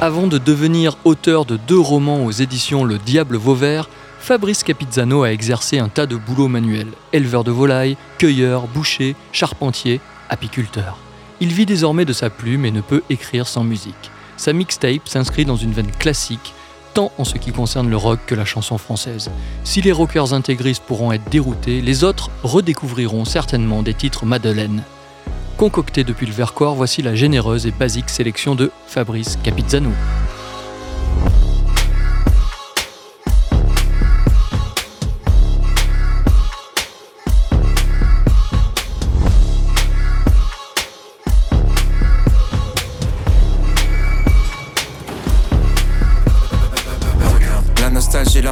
[0.00, 3.88] Avant de devenir auteur de deux romans aux éditions Le Diable Vauvert,
[4.20, 10.00] Fabrice Capizzano a exercé un tas de boulots manuels éleveur de volailles, cueilleur, boucher, charpentier,
[10.28, 10.98] apiculteur.
[11.40, 14.12] Il vit désormais de sa plume et ne peut écrire sans musique.
[14.36, 16.54] Sa mixtape s'inscrit dans une veine classique,
[16.94, 19.30] tant en ce qui concerne le rock que la chanson française.
[19.64, 24.84] Si les rockers intégristes pourront être déroutés, les autres redécouvriront certainement des titres Madeleine.
[25.58, 29.90] Concocté depuis le Vercors, voici la généreuse et basique sélection de Fabrice Capizzano.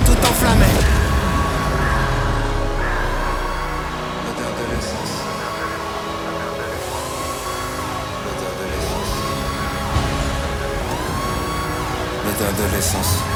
[0.00, 0.66] tout enflammé.
[4.26, 5.12] L'odeur de l'essence.
[12.24, 13.35] L'odeur de l'essence.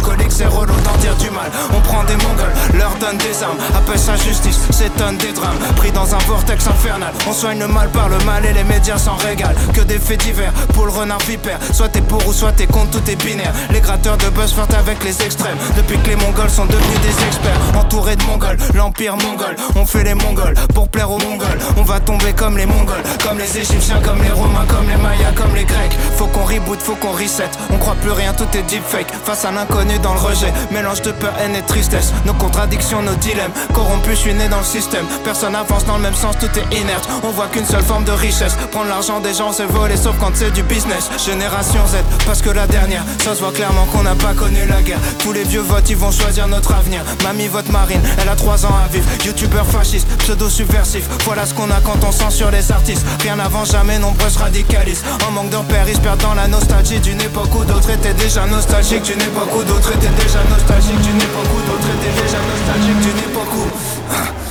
[0.29, 1.51] c'est relou d'en dire du mal.
[1.75, 3.57] On prend des mongols, leur donne des armes.
[3.75, 5.57] Appelle ça justice, s'étonne des drames.
[5.75, 7.13] Pris dans un vortex infernal.
[7.27, 9.55] On soigne le mal par le mal et les médias s'en régalent.
[9.73, 11.59] Que des faits divers pour le renard vipère.
[11.73, 13.53] Soit t'es pour ou soit t'es contre, tout est binaire.
[13.71, 15.57] Les gratteurs de buzz flirtent avec les extrêmes.
[15.75, 19.55] Depuis que les Mongols sont devenus des experts, entourés de Mongols, l'empire mongol.
[19.75, 21.59] On fait les Mongols pour plaire aux Mongols.
[21.77, 25.33] On va tomber comme les Mongols, comme les Égyptiens, comme les Romains, comme les Mayas,
[25.35, 25.97] comme les Grecs.
[26.17, 27.49] Faut qu'on reboot, faut qu'on reset.
[27.69, 29.11] On croit plus rien, tout est deepfake.
[29.25, 32.13] Face à l'inconnu dans le rejet, mélange de peur, haine et tristesse.
[32.25, 33.51] Nos contradictions, nos dilemmes.
[33.73, 35.05] Corrompus, je suis né dans le système.
[35.23, 37.07] Personne avance dans le même sens, tout est inerte.
[37.23, 38.55] On voit qu'une seule forme de richesse.
[38.71, 41.09] Prendre l'argent des gens, c'est voler, sauf quand c'est du business.
[41.25, 44.81] Génération Z, parce que la dernière, ça se voit clairement qu'on n'a pas connu la
[44.81, 44.99] guerre.
[45.19, 47.01] Tous les vieux votes, ils vont choisir notre avenir.
[47.23, 49.07] Mamie vote marine, elle a 3 ans à vivre.
[49.25, 51.07] Youtubeur fasciste, pseudo subversif.
[51.25, 53.05] Voilà ce qu'on a quand on censure les artistes.
[53.21, 55.03] Rien n'avance jamais, nombreux se.
[55.27, 55.99] En manque de repères, ils
[56.33, 59.03] la nostalgie d'une époque où d'autres étaient déjà nostalgiques.
[59.03, 61.01] D'une époque d'autres étaient déjà nostalgiques.
[61.01, 62.99] D'une époque où d'autres étaient déjà nostalgiques.
[62.99, 64.50] D'une époque où.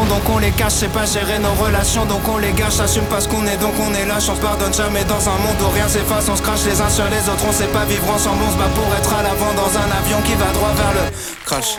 [0.05, 3.21] donc on les cache, c'est pas gérer nos relations, donc on les gâche, assume pas
[3.21, 5.69] ce qu'on est, donc on est lâche, on se pardonne jamais dans un monde où
[5.69, 8.43] rien s'efface, on se crache les uns sur les autres, on sait pas vivre ensemble,
[8.47, 11.11] on se bat pour être à l'avant dans un avion qui va droit vers le
[11.45, 11.77] crash.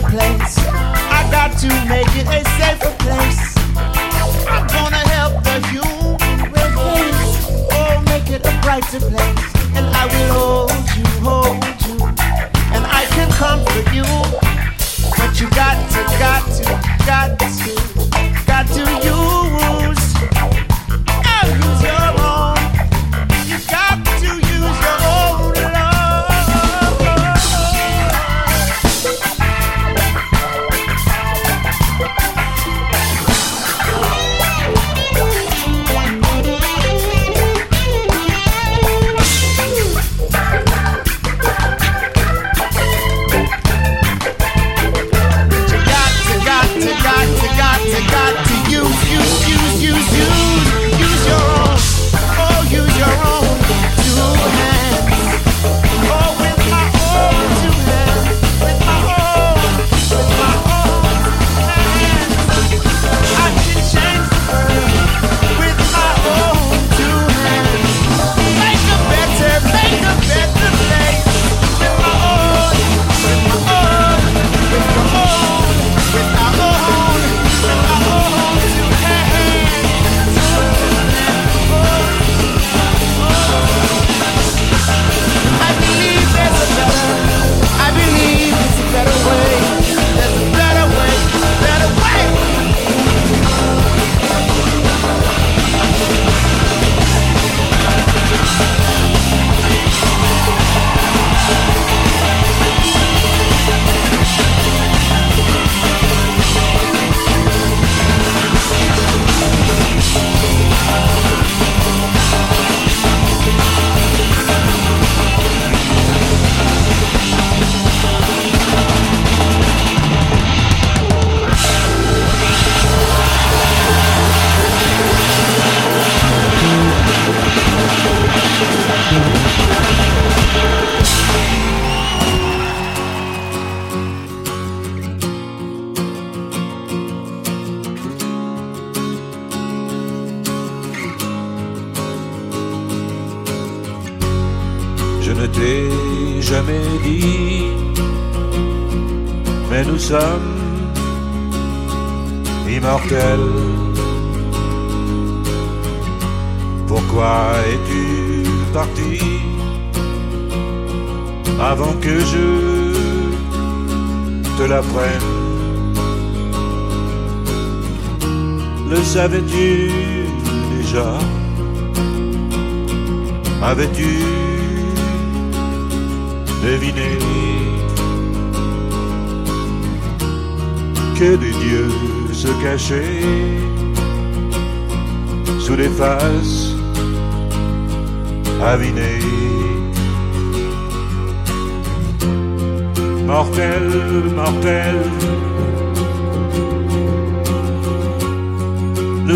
[0.00, 0.27] Savais-tu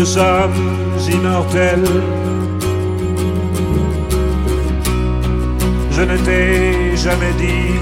[0.03, 0.51] nous sommes
[1.09, 1.89] immortels.
[5.91, 7.79] Je ne t'ai jamais dit,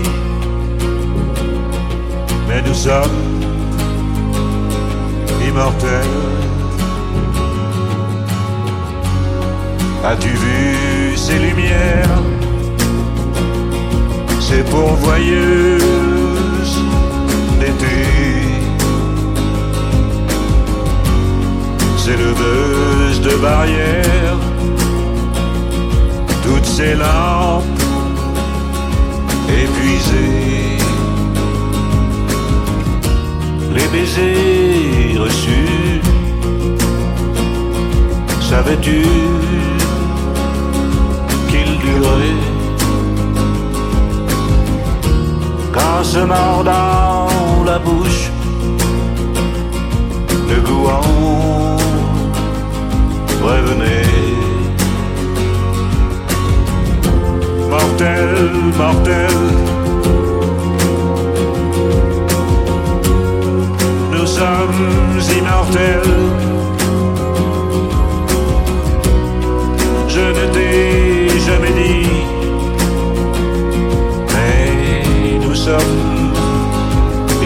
[2.47, 3.21] mais nous sommes
[5.47, 6.19] immortels.
[10.05, 12.21] As-tu vu ces lumières,
[14.39, 15.81] ces pourvoyeuses
[17.59, 18.50] d'été,
[22.11, 24.39] ces leveuses de barrières,
[26.43, 27.63] toutes ces lampes
[29.63, 30.77] épuisées,
[33.75, 36.01] les baisers reçus,
[38.41, 39.05] savais-tu
[41.49, 42.41] qu'ils duraient?
[45.71, 48.31] Quand se mord dans la bouche
[50.49, 51.70] le gouan
[53.41, 54.21] revenait
[57.69, 58.29] mortel,
[58.77, 59.37] mortel.
[64.11, 66.15] Nous sommes immortels.
[70.07, 72.07] Je ne t'ai jamais dit,
[74.33, 76.33] mais nous sommes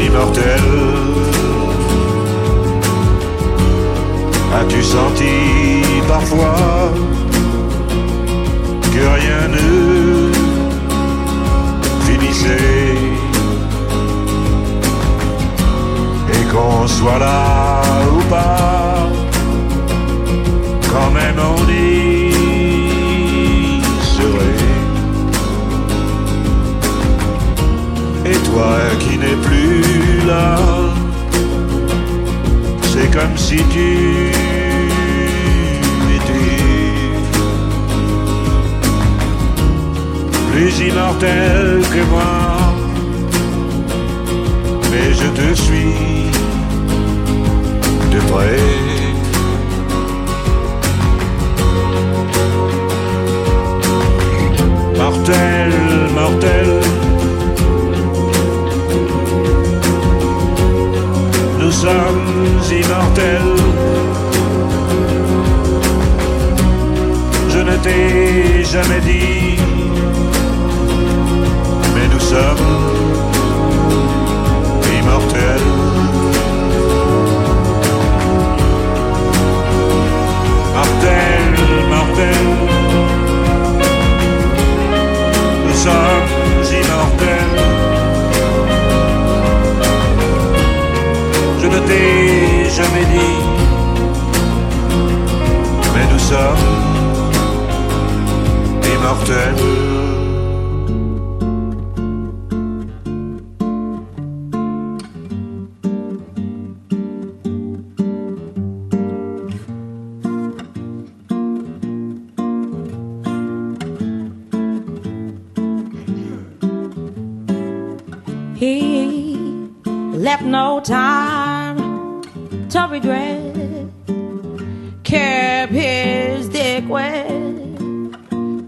[0.06, 0.74] immortels.
[4.58, 6.92] As-tu senti parfois
[8.94, 10.32] que rien ne
[12.08, 12.98] finissait.
[16.34, 17.82] Et qu'on soit là
[18.16, 18.85] ou pas,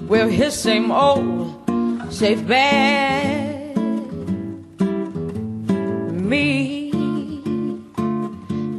[0.07, 1.53] with his same old
[2.09, 3.75] safe bet.
[6.13, 6.91] Me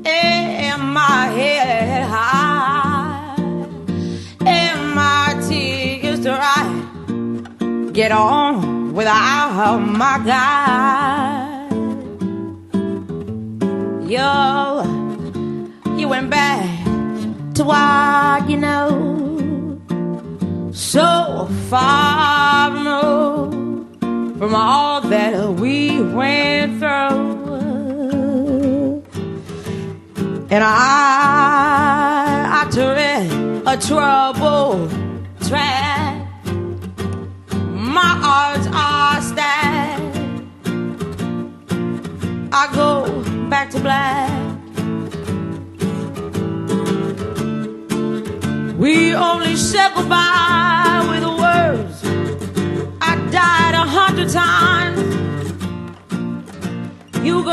[0.04, 3.34] and my head high
[4.46, 6.64] and my tears dry
[7.92, 11.68] get on without my guy.
[14.08, 14.82] Yo,
[15.96, 16.84] you went back
[17.54, 19.17] to what you know,
[20.88, 24.00] so far removed
[24.38, 26.88] from all that we went through.
[30.50, 33.30] And I, I tread
[33.66, 34.90] a troubled
[35.46, 36.26] track
[37.98, 40.16] my odds are stacked.
[42.50, 42.90] I go
[43.50, 44.30] back to black.
[48.78, 50.77] We only said goodbye
[53.88, 55.00] hundred times.
[57.24, 57.50] You go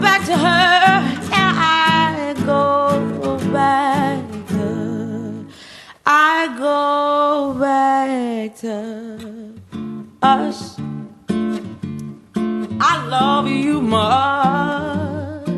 [0.00, 0.82] back to her,
[1.38, 5.46] and I go back to.
[6.06, 9.54] I go back to
[10.22, 10.76] us.
[12.80, 15.48] I love you much.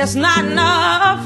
[0.00, 1.24] It's not enough.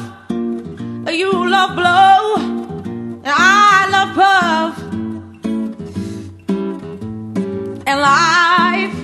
[1.11, 4.82] You love blow, and I love puff.
[7.93, 8.97] And life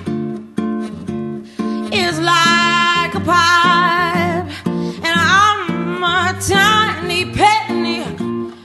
[1.93, 8.01] is like a pipe, and I'm a tiny penny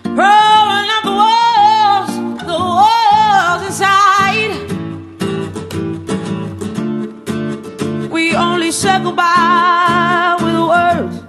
[0.06, 4.54] rolling up the walls, the walls inside.
[8.10, 11.23] We only circle goodbye with words.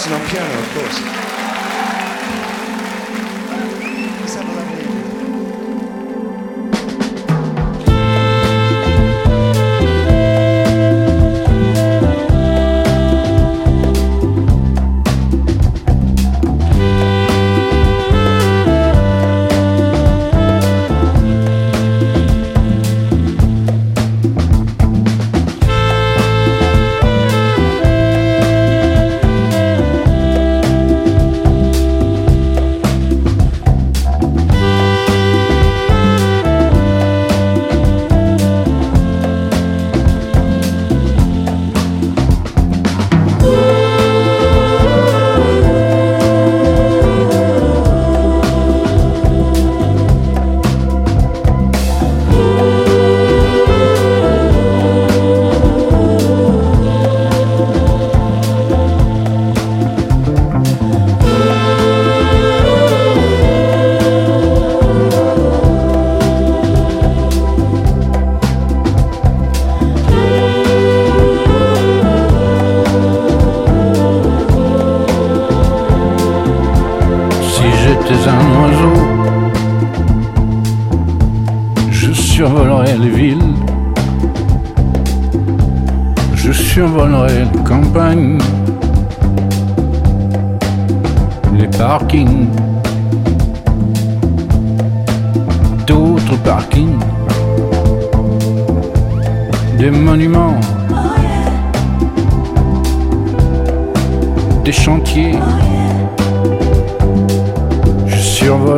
[0.00, 1.39] Carson on piano, of course.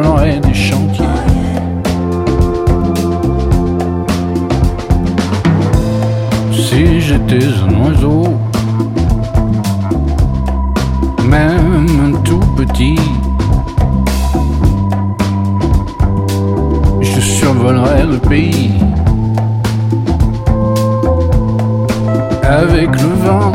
[0.03, 1.05] des chantiers.
[6.51, 8.25] Si j'étais un oiseau,
[11.25, 12.99] même un tout petit,
[17.01, 18.73] je survolerais le pays
[22.43, 23.53] avec le vent,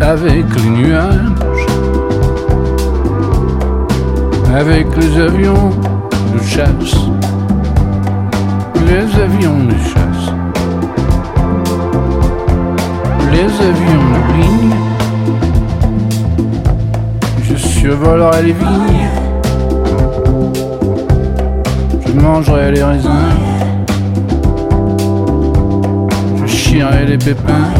[0.00, 1.35] avec les nuages
[4.56, 5.70] avec les avions
[6.34, 6.96] de chasse.
[8.88, 10.32] Les avions de chasse.
[13.32, 14.76] Les avions de ligne.
[17.42, 19.10] Je survolerai les vignes.
[22.06, 23.10] Je mangerai les raisins.
[26.40, 27.72] Je chierai les pépins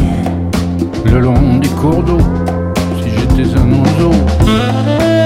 [1.05, 2.19] le long des cours d'eau.
[3.01, 5.16] Si j'étais un oiseau.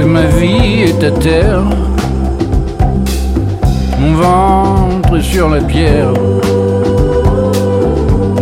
[0.00, 1.62] Et ma vie est à terre.
[4.00, 6.14] Mon ventre est sur la pierre.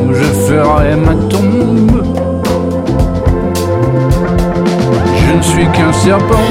[0.00, 2.04] Où je ferai ma tombe.
[5.26, 6.48] Je ne suis qu'un serpent.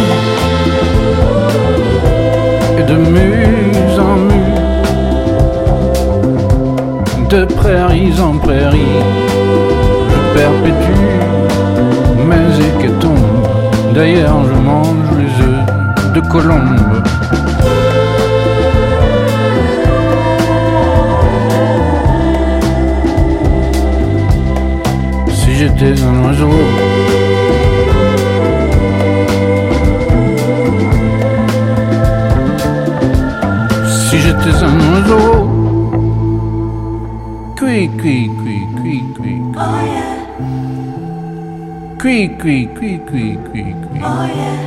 [2.79, 4.59] Et de muse en muse.
[7.29, 8.99] De prairies en prairies.
[10.09, 11.10] Je perpétue
[12.31, 13.47] mes hécatombes.
[13.93, 16.79] D'ailleurs, je mange les œufs de colombe.
[25.29, 26.57] Si j'étais un oiseau.
[34.09, 35.49] Si j'étais un oiseau.
[37.57, 39.41] Cui, cui, cui, cui, cui.
[39.55, 40.20] Oh,
[42.01, 44.01] Cree cree cree cree cree cree.
[44.03, 44.57] Oh yeah.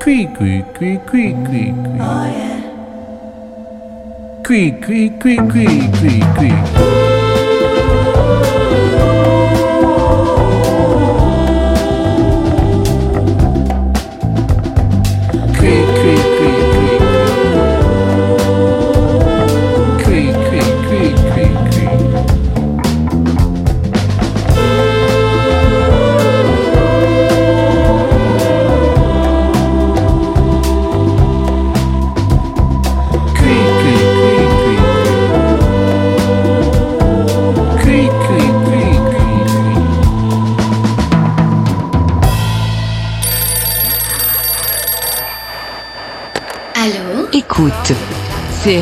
[0.00, 2.00] Cree cree cree cree cree cree.
[2.00, 2.60] Oh yeah.
[4.42, 6.99] Cree cree cree cree cree cree.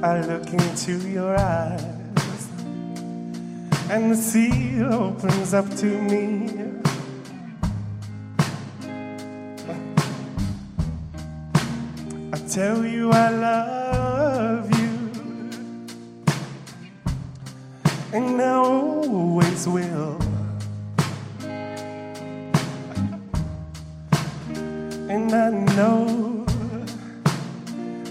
[0.00, 2.48] I look into your eyes,
[3.90, 6.50] and the sea opens up to me.
[12.32, 15.10] I tell you I love you,
[18.12, 20.16] and I always will.
[25.10, 26.44] And I know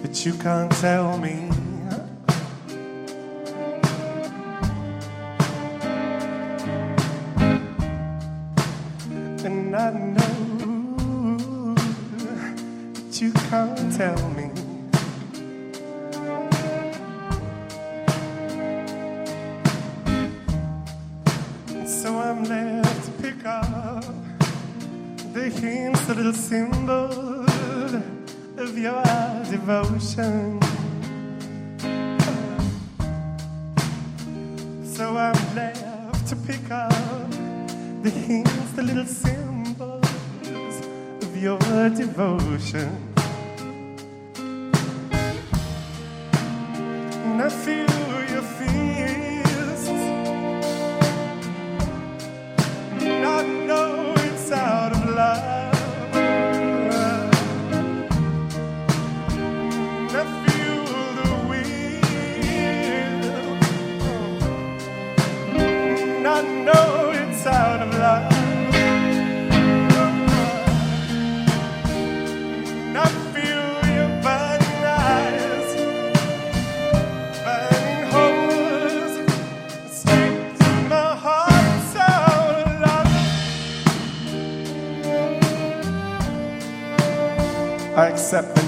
[0.01, 1.56] that you can't tell me.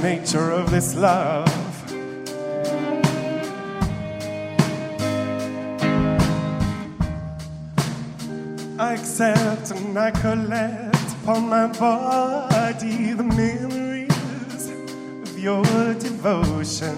[0.09, 1.47] Nature of this love.
[8.79, 14.61] I accept and I collect upon my body the memories
[15.25, 16.97] of your devotion.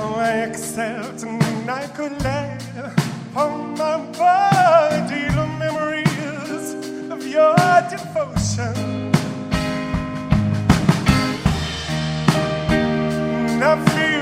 [0.00, 2.64] Oh, I accept and I collect
[3.30, 6.66] upon my body the memories
[7.14, 7.54] of your
[7.94, 8.93] devotion.
[13.64, 14.13] enough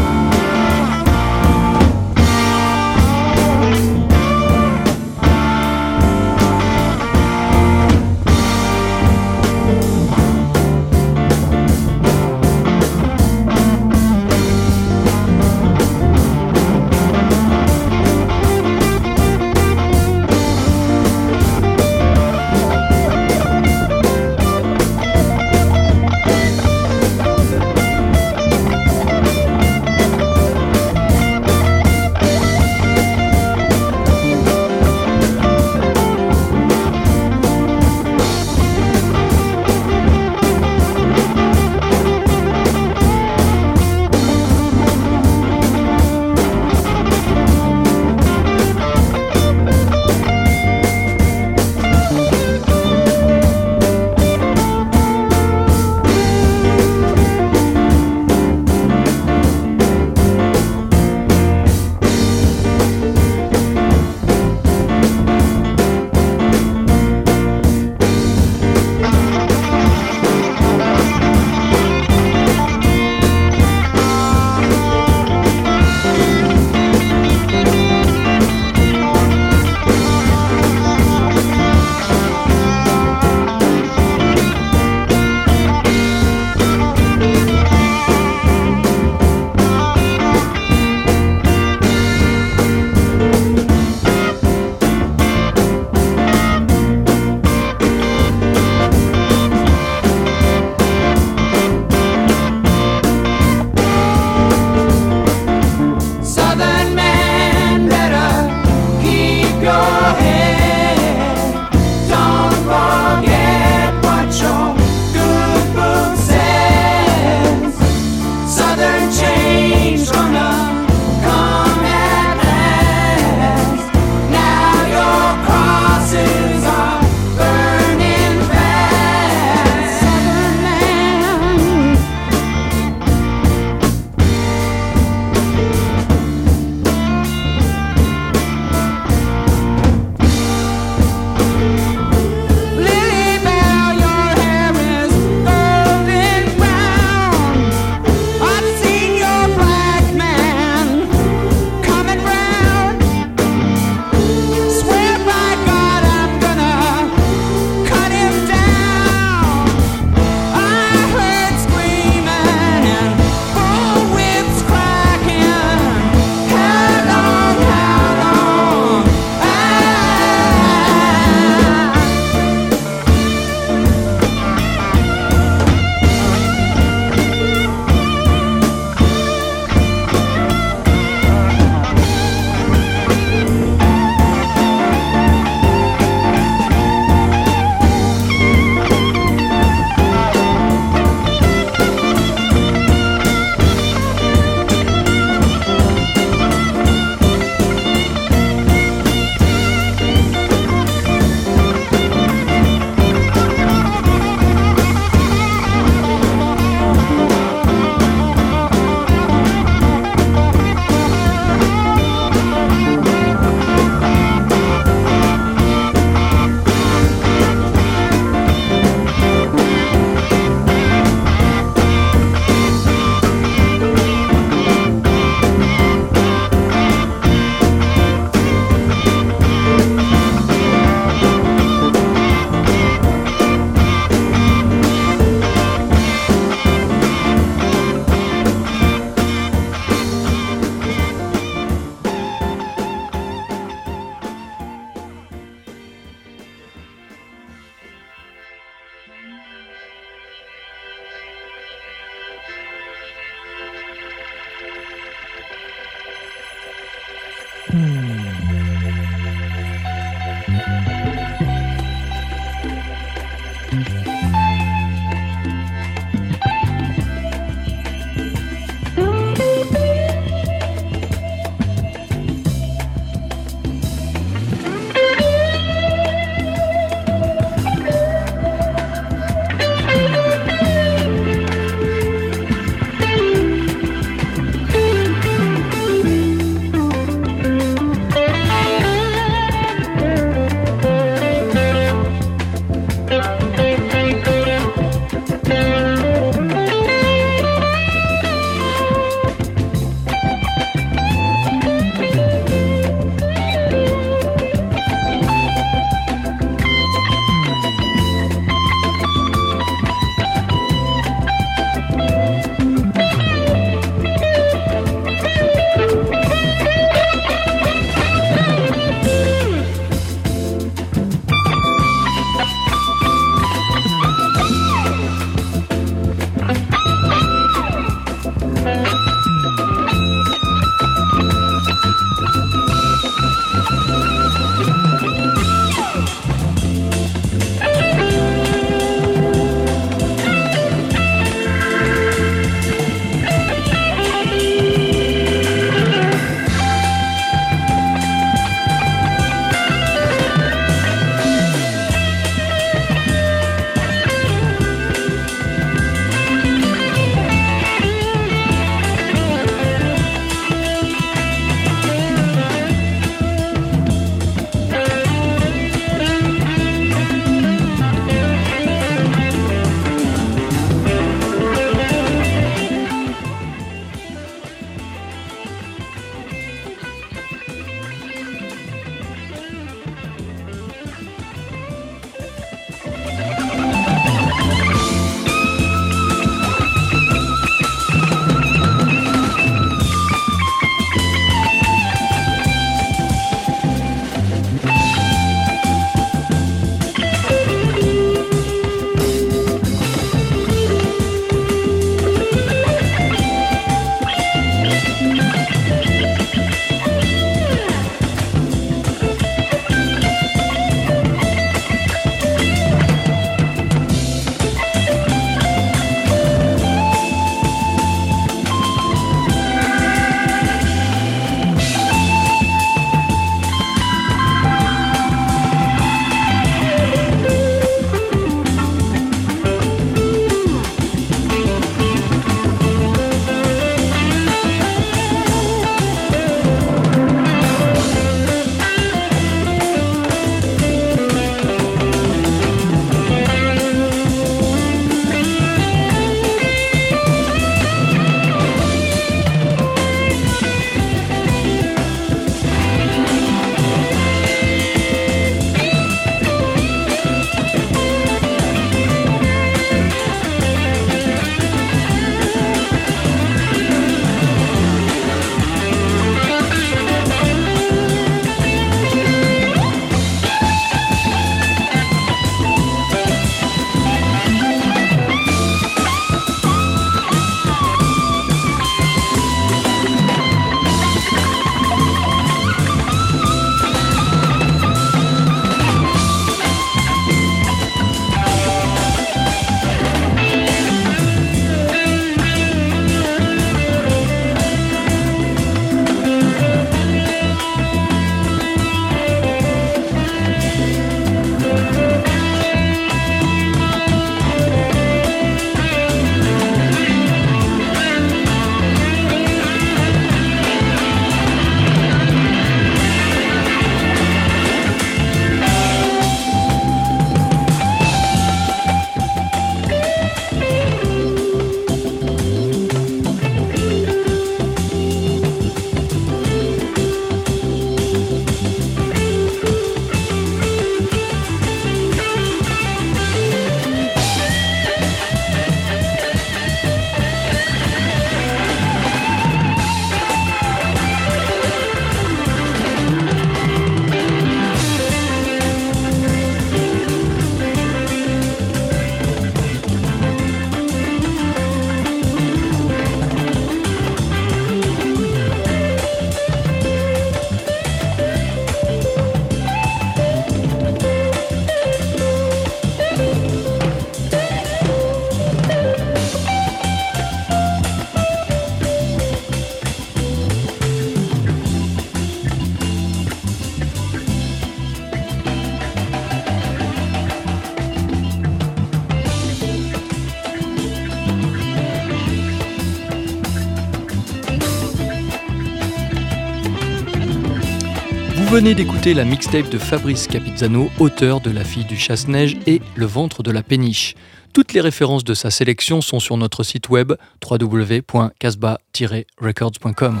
[588.36, 592.84] venez d'écouter la mixtape de Fabrice Capizzano, auteur de La fille du chasse-neige et Le
[592.84, 593.94] ventre de la péniche.
[594.34, 596.92] Toutes les références de sa sélection sont sur notre site web
[597.24, 600.00] www.casbah-records.com.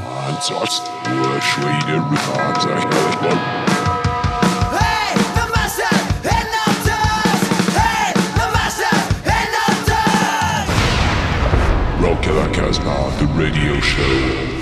[12.22, 14.55] The Casbah, the radio show.